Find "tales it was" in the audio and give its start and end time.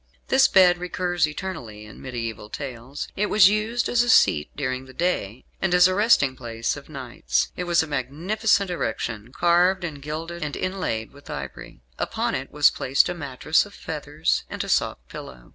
2.51-3.49